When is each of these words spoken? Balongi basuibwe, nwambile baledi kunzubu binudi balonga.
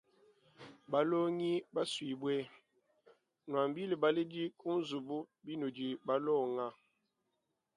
Balongi 0.91 1.53
basuibwe, 1.75 2.35
nwambile 3.49 3.93
baledi 4.03 4.43
kunzubu 4.59 5.17
binudi 5.45 5.87
balonga. 6.07 6.65